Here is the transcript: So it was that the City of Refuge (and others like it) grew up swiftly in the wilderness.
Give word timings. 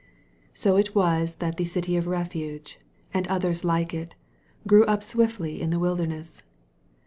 So 0.55 0.77
it 0.77 0.95
was 0.95 1.35
that 1.35 1.57
the 1.57 1.63
City 1.65 1.95
of 1.95 2.07
Refuge 2.07 2.79
(and 3.13 3.27
others 3.27 3.63
like 3.63 3.93
it) 3.93 4.15
grew 4.67 4.83
up 4.85 5.03
swiftly 5.03 5.61
in 5.61 5.69
the 5.69 5.77
wilderness. 5.77 6.41